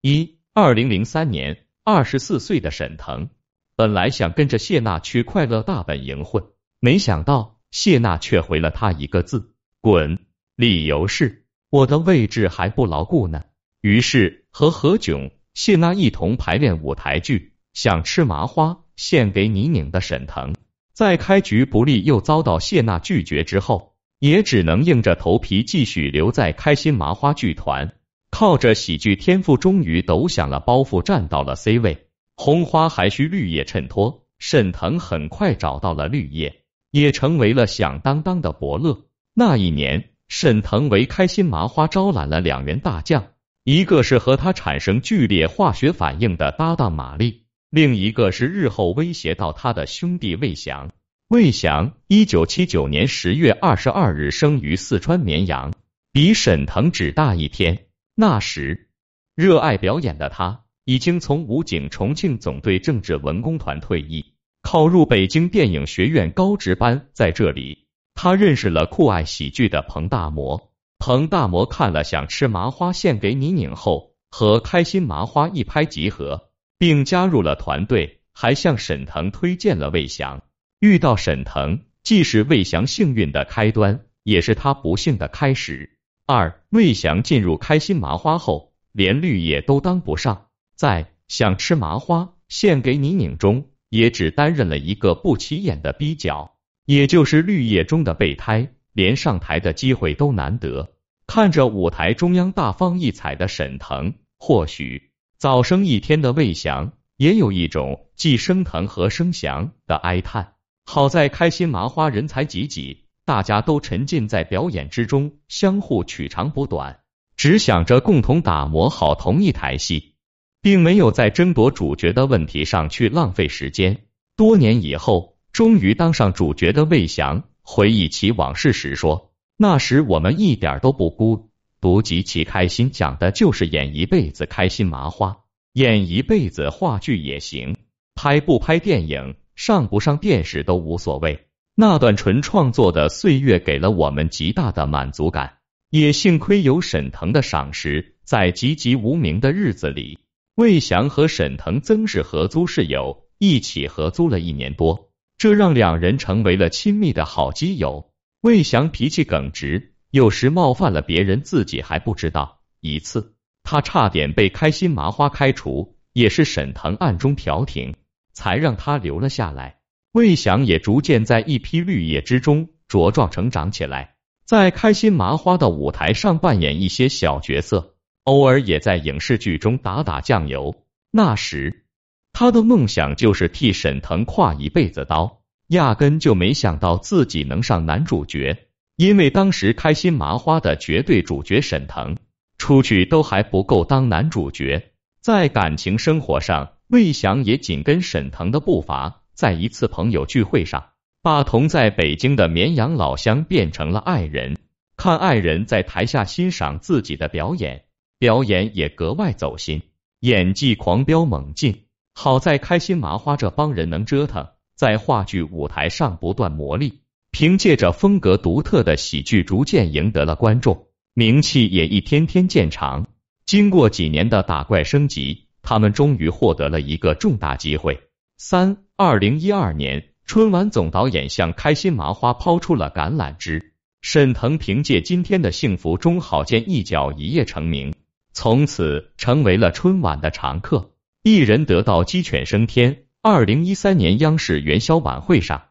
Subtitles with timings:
[0.00, 3.30] 一，二零零三年，二十四岁的沈腾
[3.74, 6.44] 本来想跟着谢娜去快乐大本营混，
[6.78, 10.20] 没想到谢娜却回了他一个字：滚。
[10.54, 13.42] 理由是我的位置还不牢固呢。
[13.80, 17.38] 于是和何炅、谢娜一同排练舞台剧
[17.74, 20.54] 《想吃麻花》，献给你拧的沈腾，
[20.92, 27.97] 在开局不利又遭到谢娜拒绝之后，也只能硬着头皮继续留在开心麻花剧团。
[28.38, 32.06] 靠着喜剧天赋，终于抖响了包袱，站到了 C 位。
[32.36, 36.62] 红花还需绿叶衬托，沈腾很快找到了绿叶，
[36.92, 39.06] 也成为了响当当的伯乐。
[39.34, 43.26] 那一年，沈腾为开心麻花招揽了两员大将，
[43.64, 50.92] 一个是和他产生剧烈化学反应的搭档马丽，另一个是日后威胁到他的兄弟魏翔。
[51.26, 55.72] 魏翔，一九七九年十月二十二日生于四川绵阳，
[56.12, 57.86] 比沈腾只大一天。
[58.20, 58.88] 那时，
[59.36, 67.06] 热爱表演的他已经从武警重庆总队政治文工团退役，考入北京电影学院高职班。
[67.12, 70.72] 在这里，他认识了酷爱喜剧的彭大魔。
[70.98, 80.42] 彭大魔看了《想吃麻花》献给你拧后，和开心麻花一拍即合，并加入了团队，还向沈腾推荐了魏翔。
[80.80, 85.97] 遇到沈腾，既是魏翔幸运的开端，也是他不幸的开始。
[86.30, 100.92] 二魏翔进入开心麻花后，连绿叶都当不上，在想吃麻花献给你》拧中，也只担任了一个不起眼的逼角，也就是绿叶中的备胎，连上台的机会都难得。
[101.26, 110.52] 看着舞台中央大放异彩的沈腾，或许早生一天的魏翔也有一种既生腾和生祥的哀叹。
[110.84, 113.06] 好在开心麻花人才济济。
[113.28, 117.00] 大家都沉浸在表演之中，相互取长补短，
[117.36, 120.14] 只想着共同打磨好同一台戏，
[120.62, 124.06] 并没有在争夺主角的问题上去浪费时间。
[124.34, 131.50] 多年以后，终于当上主角的魏翔回忆起往事时说：“那时我们一点都不孤
[131.82, 135.40] 独，极其开心，讲的就是演一辈子开心麻花，
[135.74, 137.76] 演一辈子话剧也行，
[138.14, 141.44] 拍不拍电影，上不上电视都无所谓。”
[141.80, 145.58] 那段纯创作的岁月给了我们极大的满足感，
[145.90, 150.18] 也幸亏有沈腾的赏识，在籍籍无名的日子里，
[150.56, 158.10] 魏翔和沈腾曾是合租室友，一起合租了一年多，这让两人成为了亲密的好基友。
[158.40, 162.58] 魏翔脾气耿直，有时冒犯了别人，自己还不知道。
[162.80, 167.94] 一次，他差点被开心麻花开除，也是沈腾暗中调停，
[168.32, 169.77] 才让他留了下来。
[170.12, 174.14] 魏翔也逐渐在一批绿叶之中茁壮成长起来，
[174.44, 180.74] 在开心麻花的舞台上扮演一些小角色，偶尔也在影视剧中打打酱油。
[181.10, 181.84] 那时
[182.32, 192.16] 他的梦想就是替沈腾挎一辈子刀，压根就没想到自己能上男主角，因为当时开心麻花的绝对主角沈腾
[192.56, 194.92] 出去都还不够当男主角。
[195.20, 199.22] 在感情生活上，魏翔也紧跟沈腾的步伐。
[199.38, 200.88] 在一次朋友聚会上，
[201.22, 204.56] 把同在北京的绵阳老乡变成了爱人。
[204.96, 207.84] 看爱人在台下欣赏自己的表演，
[208.18, 209.82] 表演也格外走心，
[210.18, 211.84] 演技狂飙猛进。
[212.16, 216.94] 好在开心麻花这帮人能折腾，在话剧舞台上不断磨砺，
[217.30, 223.06] 凭借着风格独特的喜剧，逐渐赢得了观众，名气也一天天渐长。
[223.46, 228.00] 经过几年的打怪升级，他们终于获得了一个重大机会。
[228.36, 237.94] 三二零一二年春晚总导演向开心麻花抛出了橄榄枝，沈腾凭借今天的幸福中好见一角一夜成名，
[238.32, 240.90] 从此成为了春晚的常客，
[241.22, 243.04] 一人得道鸡犬升天。
[243.22, 245.68] 二零一三年央视元宵晚会上，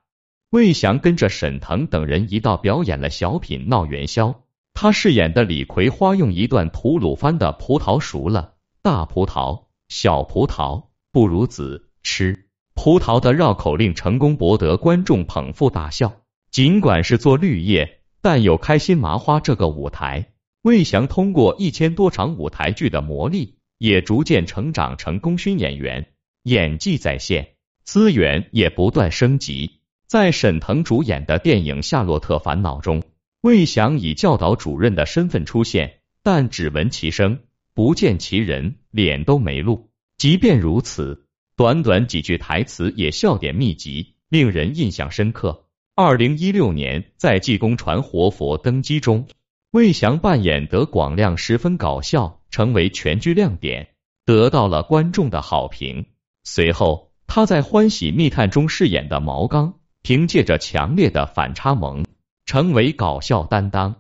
[0.52, 12.47] 魏翔跟着沈腾等人一道表演了小品闹元宵，他饰演的李葵花用一段吐鲁番的葡萄熟了，大葡萄小葡萄不如子吃。
[12.78, 16.22] 葡萄的绕口令成功博得观众捧腹大笑。
[16.52, 20.30] 尽管是做绿叶，但有开心麻花这个舞台，
[20.62, 26.06] 魏翔通过一千多场舞台剧的磨砺，也逐渐成长成功勋演员，
[26.44, 29.82] 演技在线，资源也不断升级。
[30.06, 33.02] 在沈腾主演的电影《夏洛特烦恼》中，
[33.42, 37.40] 魏翔以教导主任的身份出现，但只闻其声，
[37.74, 39.90] 不见其人，脸都没露。
[40.18, 41.24] 即便如此。
[41.58, 45.66] 短短几句台词也笑点密集，令人印象深刻。
[45.96, 49.26] 二零一六年，在济公传活佛登基中，
[49.72, 53.88] 魏翔扮演得广亮，十分搞笑，成为全剧亮点。
[54.24, 56.06] 得到了观众的好评。
[56.44, 62.06] 随后，他在《欢喜密探》中饰演的毛刚，凭借着强烈的反差萌，
[62.46, 63.96] 成为搞笑担当。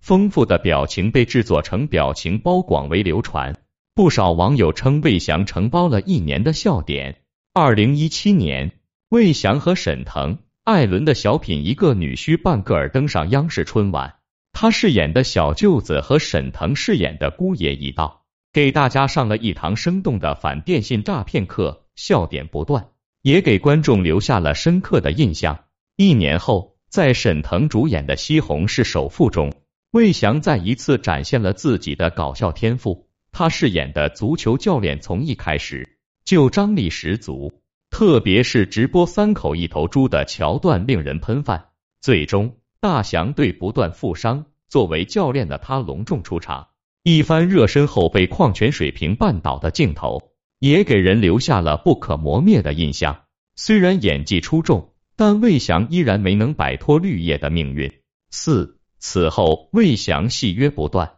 [0.00, 3.54] 丰富的表情被制作成表情包，广为流传。
[3.96, 7.22] 不少网友称魏翔承包了一年的笑点。
[7.52, 8.72] 二零一七年，
[9.08, 14.16] 魏翔和沈腾、艾伦的小品《一个女婿半个儿》登上央视春晚。
[14.52, 22.88] 他饰演的小舅子和沈腾饰演的姑爷一道，给大家上了一堂生动的反电信诈骗课，笑点不断，
[23.22, 25.66] 也给观众留下了深刻的印象。
[25.96, 29.52] 一年后，在沈腾主演的《西红柿首富》中。
[29.92, 37.52] 魏翔再一次展现了自己的搞笑天赋，他饰演的足球教练从一开始就张力十足，
[37.90, 41.66] 特别是直播三口一头猪的桥段令人喷饭。
[42.00, 46.68] 最终，大祥队不断负伤，作为教练的他隆重出场，
[47.02, 50.30] 一番热身后被矿泉水瓶绊倒的镜头，
[50.60, 53.24] 也给人留下了不可磨灭的印象。
[53.56, 57.92] 虽然演技出众，但魏翔依然没能摆脱绿叶的命运。
[58.30, 58.78] 四。
[59.00, 61.16] 此后，魏翔戏约不断，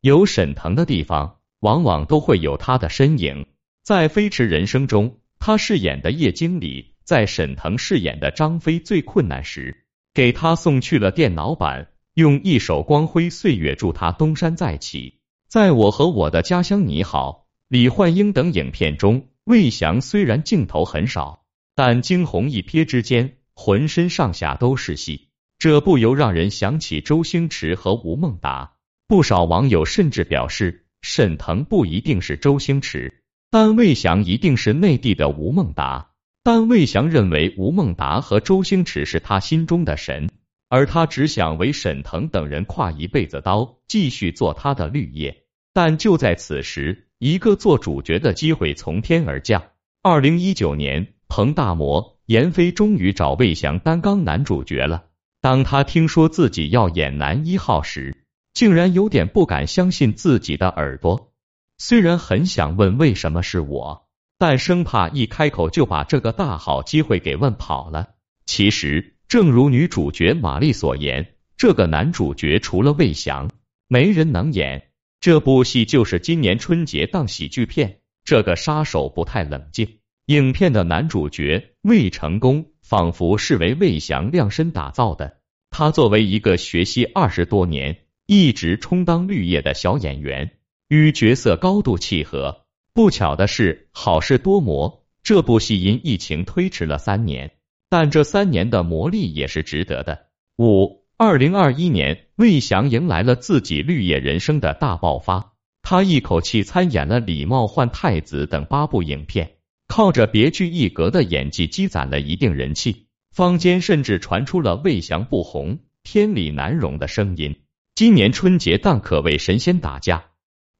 [0.00, 1.35] 有沈腾的地方，
[1.66, 3.44] 往往都会有他的身影。
[3.82, 9.84] 在《飞驰人生》中，他饰演的叶经理，在沈腾饰演的张飞最困难时，
[10.14, 15.18] 给他送去了电脑版，用一首《光辉岁月》助他东山再起。
[15.48, 21.42] 在我和我的家乡你好、李焕英等影片中，魏翔虽然镜头很少，
[21.74, 25.30] 但惊鸿一瞥之间，浑身上下都是戏。
[25.58, 28.74] 这不由让人想起周星驰和吴孟达，
[29.08, 36.10] 不少网友甚至表示，沈腾不一定是周星驰，但魏翔一定是内地的吴孟达。
[36.42, 40.30] 但魏翔认为吴孟达和周星驰是他心中的神，
[40.68, 45.44] 而他只想为沈腾等人挎一辈子刀，继续做他的绿叶。
[45.72, 49.62] 但就在此时，一个做主角的机会从天而降。
[50.02, 55.06] 二零一九年，彭大魔、闫飞终于找魏翔担纲男主角了。
[55.40, 58.15] 当他听说自己要演男一号时，
[58.56, 61.34] 竟然有点不敢相信自己的耳朵。
[61.76, 64.08] 虽然很想问为什么是我，
[64.38, 68.14] 但生怕一开口就把这个大好机会给问跑了。
[68.46, 73.50] 其实，正如女主角玛丽所言，这个男主角除了魏翔，
[73.88, 74.88] 没人能演。
[75.20, 78.00] 这部戏就是今年春节档喜剧片。
[78.24, 79.98] 这个杀手不太冷静。
[80.28, 82.72] 影片的男主角魏成功。
[82.86, 85.38] 仿佛是为魏翔量身打造的。
[85.70, 90.50] 他作为一个学习二十多年、一直充当绿叶的小演员，
[90.88, 92.66] 与角色高度契合。
[92.92, 97.52] 不巧的是，好事多磨，这部戏因疫情推迟了三年，
[97.88, 100.26] 但这三年的磨砺也是值得的。
[100.58, 105.52] 五二零二一年，魏翔迎来了自己绿叶人生的大爆发，
[105.82, 109.52] 他一口气参演了《礼貌换太子》等八部影片。
[109.86, 117.54] 靠着别具一格的演技积攒了一定人气，坊间甚至传出了魏翔不红，天理难容的声音。
[117.96, 120.26] 今年春节档可谓神仙打架，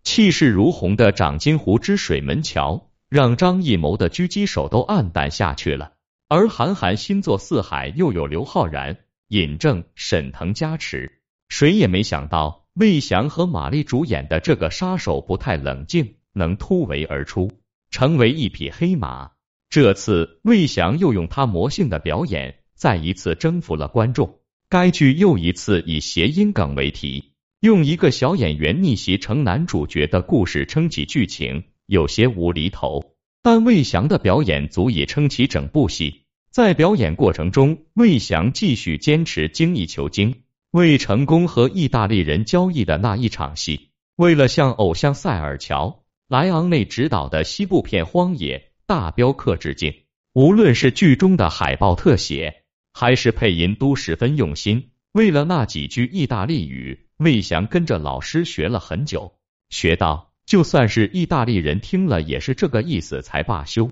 [0.03, 5.95] 气势如虹的长津湖之水门桥，让张艺谋的狙击手都黯淡下去了。
[6.29, 8.99] 而韩寒新作四海又有刘昊然、
[9.29, 17.51] 尹正、沈腾加持，谁也没想到魏翔和马丽主演的这个杀手不太冷静能突围而出。
[17.91, 19.31] 成为一匹黑马。
[19.70, 24.39] 这次魏翔又用他魔性的表演，再一次征服了观众。
[24.69, 33.13] 该剧又一次以谐音梗为题，用一个小演员逆袭成男主角的故事撑起剧情，有些无厘头。
[33.44, 36.23] 但魏翔的表演足以撑起整部戏。
[36.51, 40.43] 在表演过程中，魏翔继续坚持精益求精。
[40.73, 46.03] 为成功和意大利人交易的那一场戏，为了向偶像塞尔乔。
[46.29, 49.94] 莱昂内执导的西部片《荒野大镖客》致敬，
[50.35, 52.65] 无论是剧中的海报特写，
[52.98, 54.88] 还是配音，都十分用心。
[55.12, 59.34] 为了那几句意大利语，魏翔跟着老师学了很久，
[59.69, 63.91] 学到就算是意大利人听了也是这个意思才罢休。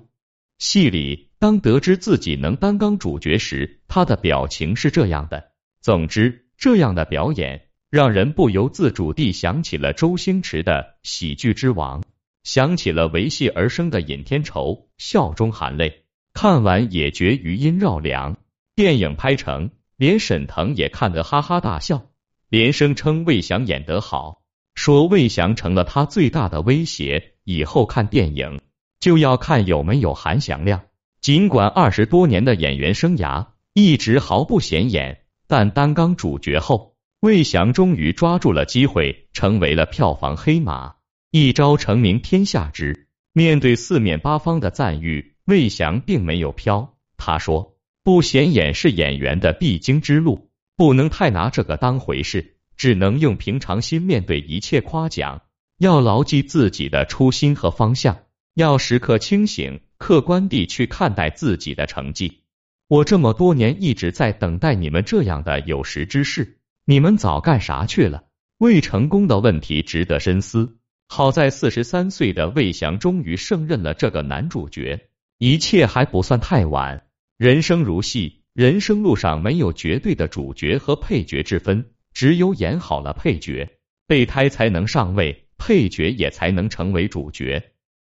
[0.56, 5.50] 戏里，当得知自己能担纲主角时，他的表情是这样的。
[5.82, 12.00] 总之，这样的表演让人不由自主地想起了周星驰的《喜剧之王》。
[12.42, 18.38] 想起了为戏而生的尹天仇，笑中含泪，看完也觉余音绕梁。
[18.76, 22.06] 电影拍成，连沈腾也看得哈哈大笑，
[22.48, 24.42] 连声称魏翔演得好，
[24.74, 28.60] 说魏翔成了他最大的威胁，以后看电影
[28.98, 30.82] 就要看有没有韩翔亮。
[31.20, 40.96] 尽管二十多年的演员生涯一直毫不显眼，但担纲主角后，魏翔终于抓住了机会，成为了票房黑马。
[41.30, 46.96] 一朝成名天下知，面对四面八方的赞誉，魏翔并没有飘。
[47.16, 47.73] 他说
[48.04, 55.40] ：“不显眼是演员的必经之路，不能太拿这个当回事，只能用平常心面对一切夸奖。
[55.78, 58.18] 要牢记自己的初心和方向，
[58.52, 62.42] 要时刻清醒，客观地去看待自己的成绩。
[62.88, 68.24] 我这么多年一直在等待你们这样的有识之士，你们早干啥去了？
[68.58, 70.76] 未成功的问题值得深思。”
[71.08, 75.08] 好在四十三岁的魏翔终于胜任了这个男主角，
[75.38, 77.06] 一切还不算太晚。
[77.36, 83.76] 人生如戏，人生路上没有绝对的主角和配角之分，只有演好了配角，
[84.06, 87.73] 备胎才能上位，配角也才能成为主角。